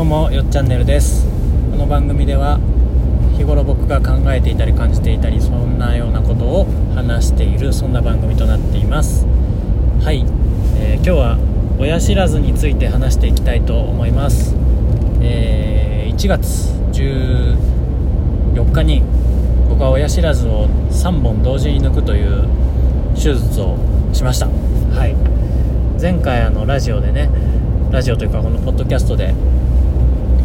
[0.00, 1.26] どうもよっチャンネルです。
[1.70, 2.58] この番組では
[3.36, 9.26] 日頃僕が考えていたり感じていたりそんなようなことを話しているそんな番組となっています。
[10.02, 10.24] はい、
[10.78, 11.38] えー今日は
[11.78, 14.56] 親知らずについて話していきたいと思います、
[15.20, 19.02] えー1月14日に
[19.68, 22.48] 僕は親知らずを3本同時に抜くという
[23.14, 23.76] 手術を
[24.14, 24.46] しました。
[24.46, 25.14] はい。
[26.00, 27.28] 前回あのラジオでね
[27.90, 29.34] ラジオというかこのポッドキャストで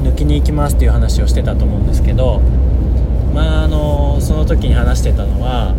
[0.06, 2.40] 抜きに行きますっていう話をしてたと思うんですけど
[3.34, 5.76] まああのその時に話してたのは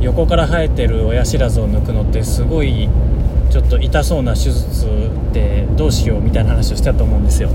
[0.00, 2.88] 横から生えてる親知らずを抜くのってすごい
[3.50, 4.86] ちょっと痛そうな手術
[5.32, 7.50] でどうしようみたいな話をしてたと思うんですよ。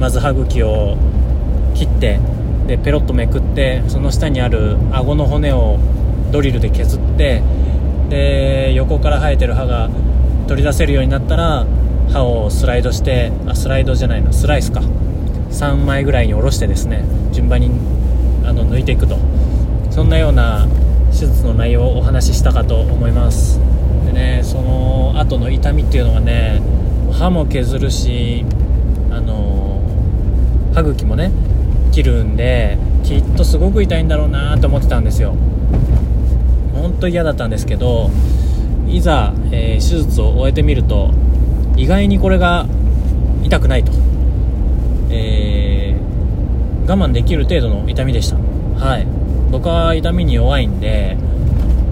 [0.00, 0.96] まず歯茎を
[1.74, 2.18] 切って
[2.66, 5.78] でペロッとめくってその下にある顎の骨を
[6.32, 7.42] ドリルで削って
[8.08, 9.90] で横から生えてる歯が
[10.48, 11.66] 取り出せるようになったら
[12.10, 14.80] 歯をスライドしてあスライドじゃないのスライスか。
[15.50, 17.70] 3枚ぐらいに下ろしてですね順番に
[18.44, 19.16] あの抜いていくと。
[19.90, 20.66] そんなような
[21.12, 23.60] 手術の内容をお話ししたかと思います。
[24.06, 26.60] でねその後の痛みっていうのがね
[27.12, 28.44] 歯も削るし
[29.10, 29.80] あの
[30.74, 31.30] 歯茎もね
[31.92, 35.36] 切るんできっとすごく痛いんだろうなと思ってたんですよ。
[36.74, 38.10] 本当嫌だったんですけど
[38.88, 41.10] いざ、えー手術を終えてみると
[41.76, 42.66] 意外にこれが
[43.42, 43.92] 痛くないと、
[45.10, 45.74] えー
[46.86, 48.36] 我慢できる程度の痛みでした。
[48.36, 49.06] はい。
[49.50, 51.16] 僕は痛みに弱いんで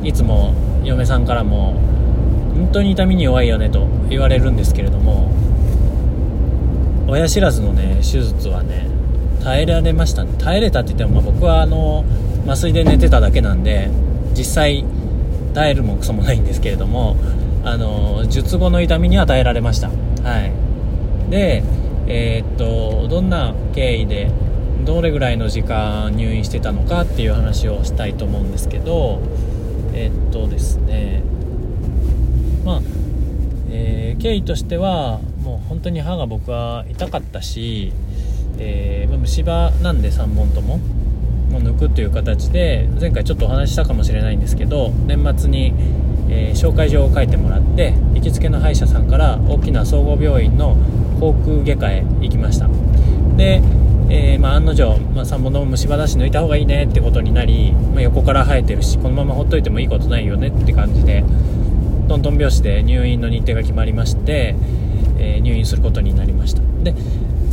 [0.03, 0.53] いつも
[0.85, 1.81] 嫁さんからも
[2.55, 5.33] 本当に痛みに弱いよねと言われるんですけれども
[7.09, 8.87] 親知らずのね手術はね
[9.43, 10.35] 耐えられましたね。
[10.39, 12.05] 耐えれたって言っても、まあ僕はあの
[12.45, 13.89] 麻酔で寝てただけなんで
[14.37, 14.85] 実際
[15.55, 17.17] 耐えるもクソもないんですけれども
[17.65, 19.89] あの術後の痛みには耐えられました。
[19.89, 19.95] は
[20.41, 20.53] い。
[21.31, 21.63] で
[22.07, 24.31] えーっとどんな経緯で
[24.85, 29.21] どれぐらいの時間入院してたのかっていう話をしたいと思うんですけど
[29.95, 31.23] えーっとですね。
[32.65, 32.81] まあ、
[33.71, 37.93] えー経緯としてはもう本当に歯が僕は痛かったし、
[38.59, 40.79] えー虫歯なんで3本とも
[41.51, 45.75] もう抜くという形で前回ちょっとお話ししたかもしれないんですけど年末に、
[46.33, 50.77] えー紹介状を書いてもらって行きつけの歯医者さんから大きな総合病院の
[51.19, 52.69] 口腔外科へ行きました。
[53.37, 53.63] で、
[54.09, 61.25] えーまあ、案の定、まあ、3本とも虫歯だし抜いた方がいいねってことになり、まあ、横から生えてるしこのままほっといてもいいことないよねって感じで
[62.09, 64.55] トントン拍子で入院の日程が決まりまして、
[65.19, 66.63] えー入院することになりました。
[66.83, 66.95] で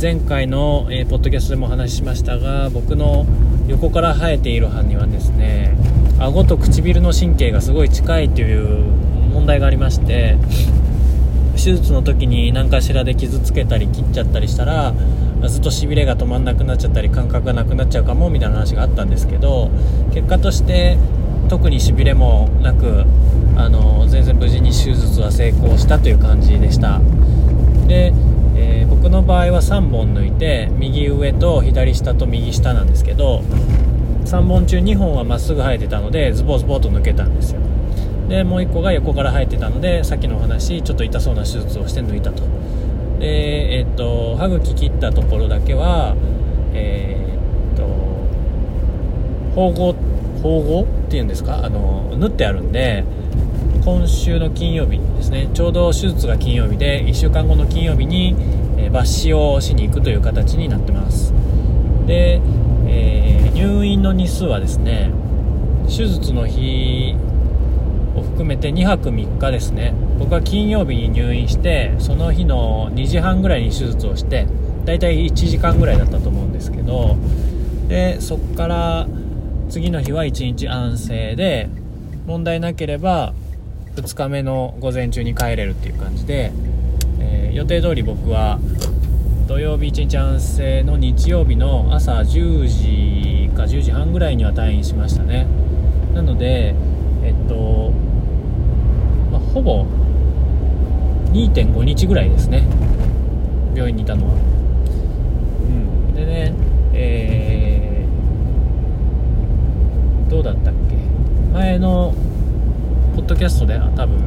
[0.00, 3.26] 前回の、えーポッドキャストでもお話ししましたが僕の
[3.68, 5.74] 横から生えている歯にはですね
[6.20, 8.84] 顎と唇の神経がすごい近いという
[9.32, 10.36] 問題がありまして
[11.56, 14.94] 手術の時に何かしらで傷つけたり切っちゃったりしたら
[15.48, 19.70] ずっとしびれが止まんなくなっちゃったり感覚がなくなっちゃうかもみたいな話があったんですけど
[20.12, 20.98] 結果として
[21.48, 23.04] 特にしびれもなく
[23.56, 27.00] あの全然無事に手術は成功したという感じでした。
[27.88, 28.12] で、
[28.56, 33.42] えー僕の場合は3本抜いて右上と左下と右下なんですけど
[34.24, 37.60] 3本中2本はまっすぐ生えてたのでズボズボと抜けたんですよ。
[38.28, 42.42] でもう1個が横から生えてたのでさっきのお話ちょっと痛そうな手術をして抜いたと。
[43.18, 46.14] でえっと歯茎切ったところだけは
[46.72, 47.82] えーっと
[49.56, 49.94] 縫合
[50.42, 51.64] 縫合っていうんですか？
[51.64, 53.04] あの縫ってあるんで
[53.84, 58.36] 今週の金曜日にですねちょうど手術が金曜日で1週間後の金曜日に、
[58.76, 61.32] え抜歯をしに行くという形になってます。
[62.06, 62.40] で、
[62.86, 65.10] えー入院の日数はですね
[65.86, 67.14] 手術の日
[68.16, 69.92] を含めて2泊3日ですね。
[70.18, 74.46] 僕は金曜日に入院してその日の2時半ぐらいに手術をして
[74.84, 77.16] だいたい1時間ぐらいだったと思うんですけど
[77.88, 79.06] でそこから
[79.68, 81.68] 次の日は1日安静で
[82.26, 83.32] 問題なければ
[83.96, 86.52] 2日目の午前中に帰れるっていう感じで、
[87.20, 88.60] えー予定通り僕は
[89.48, 93.29] 土曜日1日安静の日曜日の朝10時
[93.60, 95.46] か10時半ぐらいには退院しましたね。
[96.14, 96.74] なので
[97.22, 97.92] えっと、
[99.30, 99.84] まあ、ほぼ
[101.32, 102.66] 2.5日ぐらいですね。
[103.74, 104.34] 病院にいたのは。
[104.34, 106.14] うん。
[106.14, 106.54] でね
[106.94, 110.96] えーどうだったっけ。
[111.52, 112.14] 前の
[113.16, 114.20] ポッドキャストで多分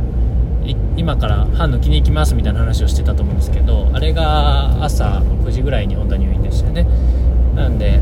[0.98, 6.86] 今から歯抜きに行きますみたいな話をしてたと思うんですけどあれが朝の9時ぐらいに本当は入院でしたよね。
[7.56, 8.02] なんで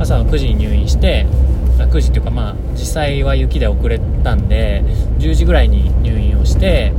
[0.00, 1.26] 朝の9時に入院して
[1.78, 4.82] 9時っていうかまあ実際は雪で遅れたんで
[5.18, 6.92] 10時ぐらいに入院をして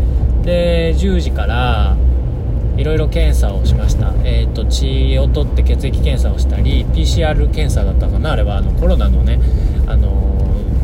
[0.43, 1.97] で10時から
[2.77, 9.39] いろいろ検査をしました、えーと、血を取って血液検査をしたり PCR 検査だったかなあれはあのコロナのね、
[9.87, 10.39] あの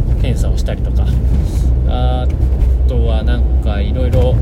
[0.10, 1.06] ー、検査をしたりとか。
[1.90, 2.28] あ
[2.88, 4.36] とはなんかいろいろ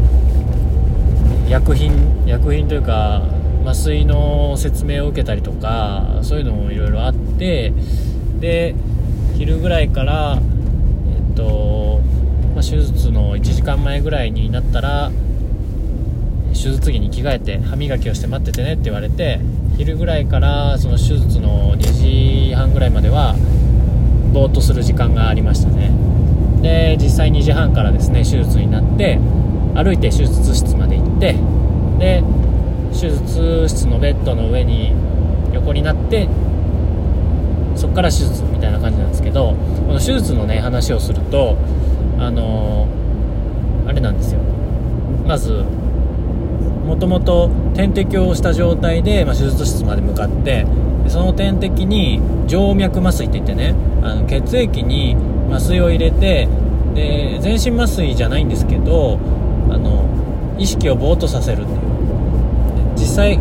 [1.47, 3.21] 薬品薬品というか
[3.65, 7.73] 麻酔の説明を受けたりとかそういうのもいろいろあって
[8.39, 8.75] で
[9.37, 11.99] 昼ぐらいからえっと、
[12.53, 15.11] まあ、手術の1時間前ぐらいになったら
[16.53, 19.39] 手術着に着替えて歯磨きをして待っててねって言われて
[19.77, 23.35] 昼ぐらいからその手術の2時半ぐらいまでは
[24.31, 25.91] ぼーっとする時間がありましたね。
[26.61, 29.19] で実際2時半からですね手術になって
[29.75, 31.35] 歩いて手術室まで行って
[31.99, 32.23] で
[32.95, 34.93] 手術室のベッドの上に
[35.53, 36.27] 横になって
[37.75, 39.53] そこから手術みたいな感じなんですけど
[39.87, 41.57] この手術のね話をすると
[42.17, 44.39] あのー、あれなんですよ。
[45.27, 45.65] まず
[46.85, 50.65] もともと点滴をした状態で、まあ、手術室まで向かって
[51.07, 55.17] その点滴に静脈麻酔って言ってねあの血液に
[55.49, 56.47] 麻酔を入れて
[56.93, 59.19] で全身麻酔じゃないんですけど
[59.69, 60.05] あの
[60.57, 61.84] 意識をぼーっとさせるっていう。
[62.95, 63.39] 実際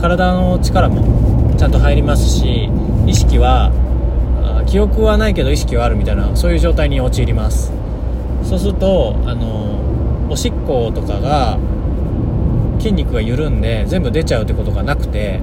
[0.00, 2.70] 体の力もちゃんと入りますし
[3.06, 3.72] 意識は
[4.66, 7.72] 記憶はないけど意識はあるみたいなそういう状態に陥ります。
[8.44, 9.78] そうするとあの
[10.30, 11.58] おしっことかが
[12.78, 15.40] 筋肉が緩んで全部出ちゃうってことがなくて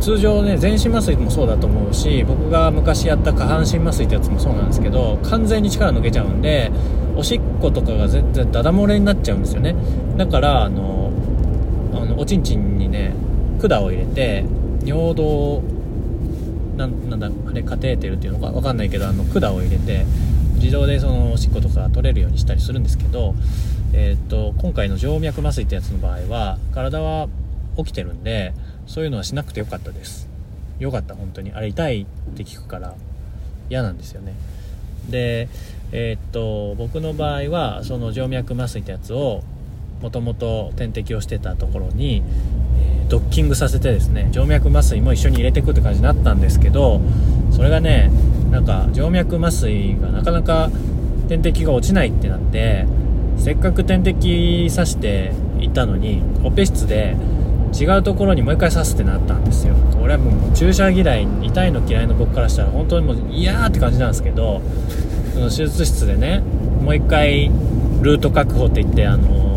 [0.00, 6.70] 通常ね全身麻酔もそうだと思うし僕が昔やった下半身麻酔ってやつもそうなんですけど完全に力抜けちゃうんで
[7.16, 9.74] おしっことかが全然ダダ漏れになっちゃうんですよね。
[10.16, 11.05] だからあの
[12.16, 13.14] おちんちんにね
[13.60, 14.44] 管を入れて
[14.84, 15.62] 尿道
[16.76, 20.04] なんなんだあれカテーテルっていうのか分かんないけどあの管を入れて
[20.56, 23.34] 自動でそのおしっことか取れるようにしたりするんですけど
[23.92, 27.28] えー、っと今回の静脈麻酔ってやつの場合は体は
[27.76, 28.52] 起きてるんで
[28.86, 30.28] そういうのはしなくてよかったです。
[30.78, 31.52] よかった本当に。
[31.52, 32.94] あれ痛いって聞くから
[33.70, 34.34] 嫌なんですよね。
[35.08, 35.48] で
[35.92, 39.42] えー、っと僕の場合はその静脈麻酔ってやつを
[40.06, 42.22] もともと点滴をしてたところに、
[42.78, 47.00] え、ドッキングさせてですね静脈麻酔も一緒に入れていくって感じになったんですけど
[47.50, 48.12] それがね
[48.52, 50.70] なんか静脈麻酔がなかなか
[51.26, 52.86] 点滴が落ちないってなって
[53.36, 57.16] せっかく点滴刺して行ったのにオペ室で
[57.76, 59.74] 違うところにもう一回刺すってなったんですよ。
[60.00, 64.62] これはもう注射嫌い痛いの嫌いの僕からしたら本当にもう嫌ーって感じなんですけど
[65.34, 66.44] その手術室でね
[66.80, 67.50] もう一回
[68.06, 69.55] ルート確保って言ってあの、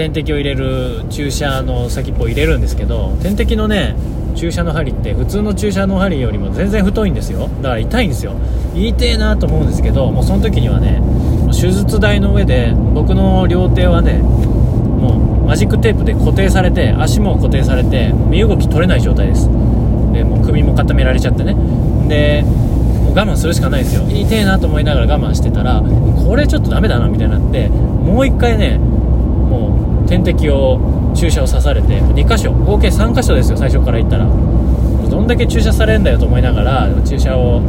[0.00, 3.94] 点滴を入れる注射の先っぽを入れるんですけど点滴のね
[4.34, 7.48] 注射の針って普通の注射の針よりも全然太いんですよ。
[7.60, 8.32] だから痛いんですよ。
[8.74, 11.02] 痛えなと思うんですけどもうその時にはね
[11.52, 19.48] 手術台の上で僕の両手はねもうマジックテープで固定されて足も固定されて身動き取れない状態です。
[19.48, 21.54] でもう首も固められちゃってね。
[22.08, 24.08] でもう我慢するしかないですよ。
[24.08, 28.80] 痛えなと思いながら我慢してたらこれちょっとダメだなみたいになってもう一回ね
[30.10, 34.26] 点滴を注射を刺されて2箇所合計3箇所ですよ最初から言ったら。
[35.08, 37.60] どんだけ注射されるんだよと思いながら注射を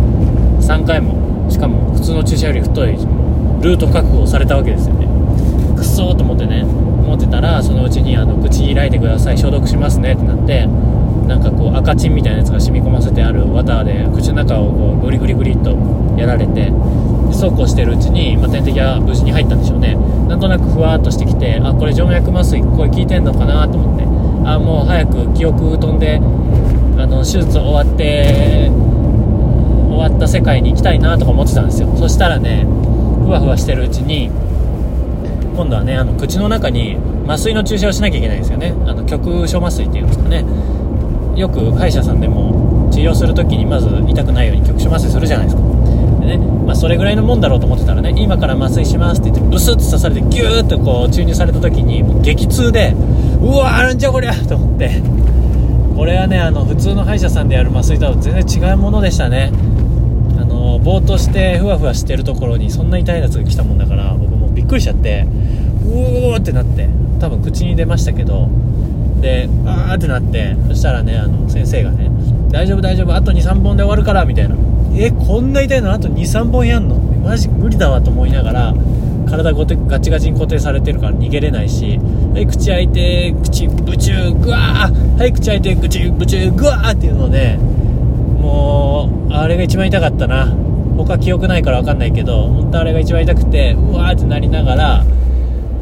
[0.61, 2.93] 3回もしかも普通の注射より太い
[3.61, 5.07] ルート確保されたわけですよね。
[5.75, 10.65] くっそーと思ってね思ってたらそのうちにあの口開いてください消毒しますねってなって
[11.27, 15.77] なんかこう赤チンみたいなやつが染み込ませてある綿で口の中をこうグリグリグリっと
[16.17, 16.71] やられて
[17.41, 19.95] そうこうしてるうちに、まあ、点滴は無事に入ったんでしょうね。
[20.29, 24.05] なんとなくふわっとしてきてあこれ静脈麻酔声聞いてんのかなと思って。
[24.47, 28.69] あもう早く記憶飛んであの手術終わって
[29.89, 31.91] 終わった世界に行きたいなとか思ってたんですよ。
[31.97, 32.63] そしたらね
[33.25, 34.29] ふわふわしてるうちに
[35.55, 38.75] 今度はねあの口の中に麻酔の注射をしなきゃいけないんですよね。
[38.85, 40.45] あの局所麻酔っていうんですかね。
[41.35, 45.70] よく歯医者さんでも治療する時にまず痛くないように局所麻酔するじゃないですか。
[46.37, 52.93] ね、まあ、それぐらいのもんだろうと思ってたらね今から麻酔しますって言ってブスッと刺されてギューッとこう注入された時に激痛で
[53.41, 55.01] うわーなんじゃこりゃと思って。
[56.01, 59.51] これはねあの普通の歯医者さんでやる麻酔とは全然違うものでしたね。
[60.39, 65.27] あのぼーっとしてふわふわしてるところにそんな痛いやつが来たもんだから僕もびっくりしちゃって
[65.85, 68.49] うおーってなって多分口に出ましたけど
[69.21, 72.09] であーってなってそしたらねあの先生がね
[72.49, 74.55] 大丈夫大丈夫あと23本で終わるからみたいな。
[74.95, 76.95] えこんな痛いのあと23本やんの？
[76.95, 78.73] マジ無理だわと思いながら
[79.29, 81.99] 体ごてガチガチに固定されてるから逃げれないし
[82.33, 87.57] はい口開いて口ブチューグワーはい口開いて口ブチューグワーっていうので
[88.39, 90.47] もうあれが一番痛かったな
[90.97, 95.05] 他記憶ないから分かんないけど本当あれが一番痛くてうわーってなりながら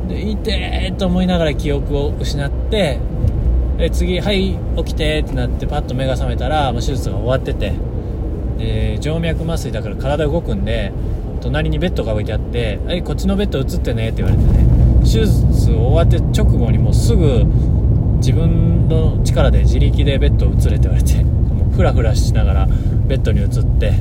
[0.08, 3.00] で「いて!」と思いながら記憶を失って
[3.78, 7.74] で次「はい起きて」ってなってパッと目が覚めたらもう手術が終わってて
[8.60, 10.92] で静脈麻酔だから体動くんで
[11.42, 14.90] 隣にベッドが置いてあって「はいこっちのベッド映ってね」って言われてね。
[15.00, 15.32] 手術
[15.66, 17.46] 終わって直後にもうすぐ
[18.18, 22.68] 自分の力で自力でベッド移れって言われてもうフラフラしながら
[23.08, 23.50] ベッドに移っ
[23.80, 23.94] て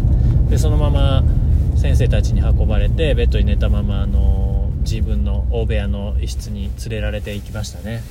[0.51, 1.23] でそのまま
[1.77, 8.03] 先生たちに運ばれてベッドに寝たままあの自分の大部屋の一室に連れられていきましたね。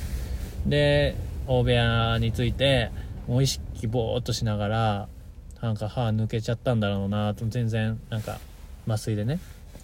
[0.66, 1.14] で
[1.46, 2.90] 大部屋に着いて
[3.28, 5.08] もう意識ぼーっとしながら
[5.60, 8.38] なんか歯抜けちゃったんだろうなと全然なんか
[8.86, 9.40] 麻酔でね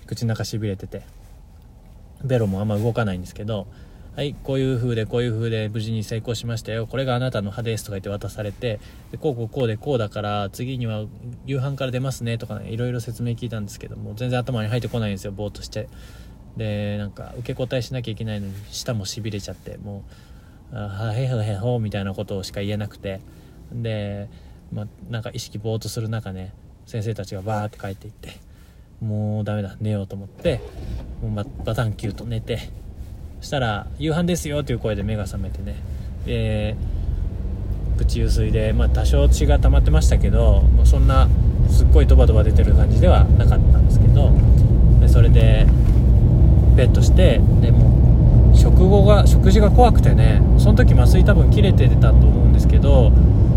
[0.07, 1.02] 口の中しびれてて。
[2.25, 3.66] ベロもあんま動かないんですけど
[4.16, 6.87] はいこういう風でこういう風で無事に成功しましたよ。
[6.87, 8.78] これがあなたの歯ですとか言って渡されて
[9.11, 11.04] でこうこうこうでこうだから次には
[11.47, 15.88] 夕飯から出ますねとかねいろいろ説明聞いたんですけども全然頭に入ってこないんですよぼーっとして。
[16.57, 20.04] でなんか受け答えしなきゃいけないのに舌もしびれちゃっても
[20.73, 23.21] う「あへへへほ」みたいなことをしか言えなくて。
[23.73, 24.28] で
[24.73, 26.52] まあ、なんか意識ぼーっとする中ね
[26.87, 28.30] 先生たちがバーって帰っていって
[29.00, 30.61] もうダメだ寝ようと思って
[31.23, 32.71] もうバタンキューと寝て
[33.40, 35.76] したら「夕飯ですよ」という声で目が覚めてね。
[36.26, 36.76] で
[37.97, 41.28] 口ゆすいで、まあ、多少血が溜まってましたけどもうそんな
[41.71, 44.33] すっごいドバドバ出てる感じではなかったんですけど
[45.00, 45.66] でそれで
[46.75, 53.12] ベッドしてでも食後が食事が怖くてねその時麻酔多分切れてたと思うんですけど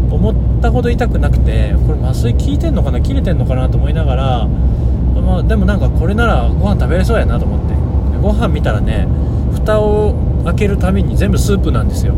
[0.10, 7.78] 思ったほど痛くなくてこれ麻酔効いてんのかな切れてんのかなと思いながら、まあ、でもなんかこれならご飯食べれそうやなと思って。
[8.22, 9.08] ご飯見たらね
[9.54, 12.14] 蓋を開けるたびに全部スープなんですよ。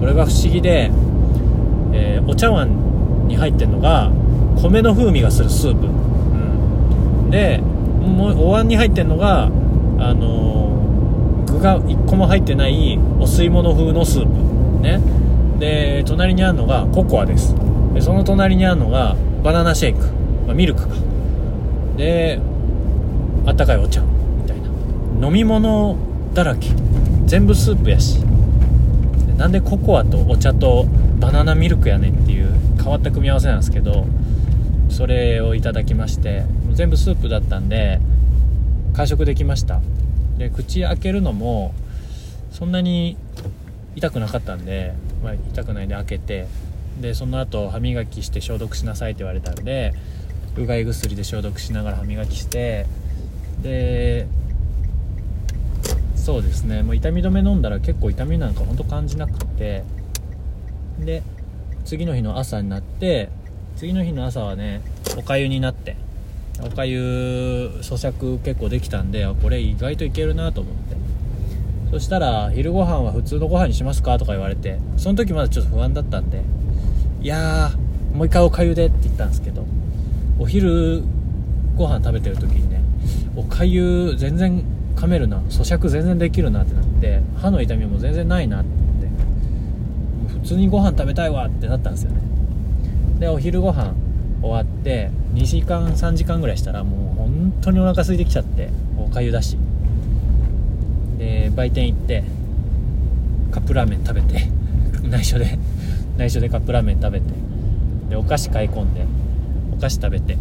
[0.00, 0.90] これが不思議で、
[1.92, 4.10] えー、お茶碗に入ってるのが
[4.60, 5.90] 米の風味がするスープ、う
[7.26, 9.48] ん、でもうお椀に入ってるのがあ
[10.14, 14.82] のー、具が1個も入ってないお吸い物風のスープ。
[14.82, 15.00] ね。
[15.64, 17.54] で隣にあるのがココアです。
[17.94, 20.00] でその隣にあるのがバナナシェイク、
[20.46, 20.94] まあ、ミルクか。
[21.96, 22.38] で
[23.46, 24.02] あったかいお茶。
[24.02, 25.26] みたいな。
[25.26, 25.96] 飲み物
[26.34, 26.68] だらけ。
[27.24, 28.18] 全部スープやし。
[29.38, 30.84] なんでココアとお茶と
[31.18, 34.06] バナナミルクやねんっていう変わった組み合わせなんですけど
[34.90, 38.00] それをいただきまして全部スープだったんで
[38.92, 39.80] 完食できました。
[40.36, 41.72] で口開けるのも
[42.50, 43.16] そんなに
[43.96, 44.92] 痛くなかったんで
[45.24, 46.46] まあ、痛くないで開けて
[47.00, 49.94] でその後歯磨きして消毒しなさいって言われたんで
[50.56, 52.86] うがい薬で消毒しながら歯磨きして
[53.62, 54.26] で
[56.14, 59.82] そうですねもう痛み止め飲んだら結構痛みなんかほんと感じなくて
[60.98, 61.22] で
[61.86, 63.30] 次の日の朝になって
[63.76, 64.82] 次の日の朝はね
[65.16, 65.96] おかゆになって
[66.62, 71.03] おかゆ咀嚼結構できたんでこれ意外といけるなと思って。
[71.90, 74.18] そしたら昼ご飯は普通のご飯にしますか？
[74.18, 76.42] とか言われてその時まだちょっと不安だったんで
[77.22, 79.64] いやーもう一回おかゆでって言ったんですけど
[80.38, 81.02] お昼
[81.76, 82.82] ご飯食べてる時にね
[83.36, 84.64] おかゆ全然
[84.96, 88.68] 噛めるな咀嚼全然できるなってなって歯の痛みも全然ないなって
[90.40, 92.20] 普通にご飯食べたいわってなったんですよね。
[93.18, 93.94] でお昼ご飯
[94.42, 99.56] 終わって2時間3時間ぐらいしたらもう本当にお腹空いてきちゃっておかゆだし。
[101.24, 102.24] え、売店行って
[103.50, 104.48] カップラーメン食べて
[105.08, 105.58] 内緒で
[106.18, 107.26] 内緒でカップラーメン食べて
[108.10, 109.06] でお菓子買い込んで
[109.72, 110.36] お菓子食べて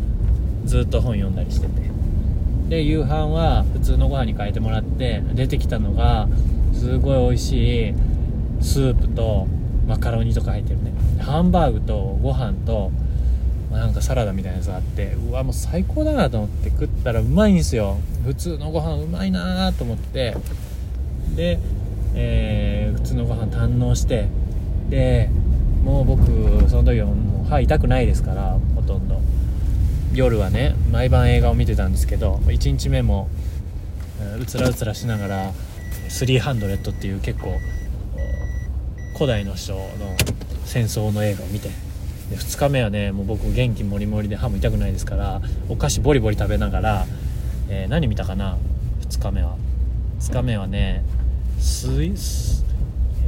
[0.66, 1.94] ずっと本読んだりしてて。
[2.70, 6.28] で夕飯は普通のご飯に変えてもらって出てきたのが
[6.74, 7.94] すごい美味しい
[8.62, 9.48] スープと
[9.88, 10.94] マカロニとか入ってるね。
[11.20, 12.92] ハンバーグとご飯と
[13.72, 17.98] なんかサラダみたいなやつがあってうわもう最高だなと思って食ったらうまいんですよ。
[18.26, 20.36] 普通のご飯うまいなと思って
[21.36, 21.60] で、
[22.16, 24.28] えー、普通のご飯堪能して
[24.90, 25.30] で
[25.84, 26.26] もう僕
[26.70, 29.22] その時はもう歯痛くないですからほとんど。
[30.14, 33.30] 夜はね毎晩映画を見てたんですけど1日目も
[34.40, 35.52] うつらうつらしながら
[36.08, 37.58] 「300」っていう結構
[39.16, 39.80] 古代の人の
[40.66, 41.70] 戦争の映画を見て
[42.30, 47.06] で2日目はねもう僕元気もりもりで歯も痛くないですからお菓子ボリボリ食べながら、
[47.70, 48.58] えー、何見たかな
[49.10, 49.56] ？2日目は。
[50.20, 51.04] 2日目はね
[51.64, 52.66] スイス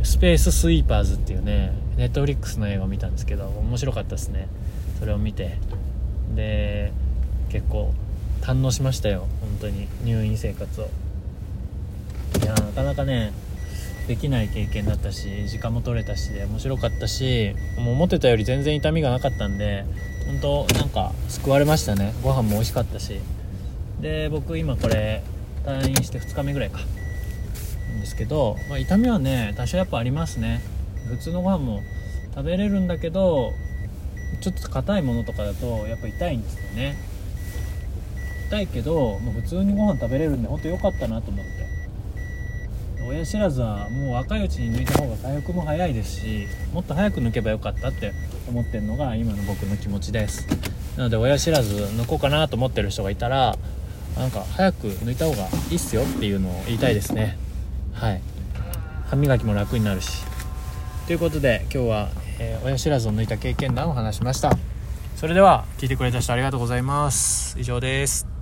[0.03, 4.49] スペーススイーパーズっていうねネットフリックスの映画を見たんですけど面白かったですね。
[4.99, 5.57] それを見て。
[6.35, 6.91] で
[7.49, 7.93] 結構
[8.41, 9.27] 堪能しましたよ。
[9.39, 9.87] 本当に。
[10.03, 10.89] 入院生活を。
[12.41, 13.31] いやなかなかね
[14.07, 19.85] できない経験だったし時間も取れたしで面白かったしもう思ってたより全然痛みがなかったんで
[20.27, 22.13] 本当なんか救われましたね。
[22.21, 23.21] ご飯も美味しかったし。
[24.01, 25.23] で僕今これ
[25.63, 26.79] 退院して2日目ぐらいか。
[27.95, 30.61] んですけど、まあ、痛みはね多少やっぱありますね。
[31.09, 31.81] 普通のご飯も
[32.33, 33.53] 食べれるんだけど
[34.41, 36.97] ちょっと硬いものとかだとやっぱ痛いんですよね。
[38.47, 41.65] 痛いけどもう普通にご飯食べれるんで本当良かったなと思って。
[43.07, 48.13] 親知らずはもう若いうちに抜いた方が回復も早いですしもっと早く抜けばよかったって
[48.49, 50.47] 思ってるのが今の僕の気持ちです。
[50.97, 53.57] なので親知らず抜こうかなと思ってる人がいたら
[54.17, 57.37] なんか早く抜いた方がいいっすよっていうのを言いたいですね。
[57.95, 58.21] はい。
[59.07, 60.23] 歯磨きも楽になるし。
[61.07, 62.09] ということで今日は、
[62.39, 64.51] えー、親知らずを抜いた経験談を話しました。
[65.15, 67.57] それでは聞いてくれた人ありがとうございます。
[67.59, 68.34] 以上です。